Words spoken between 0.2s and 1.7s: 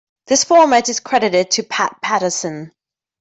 This format is credited to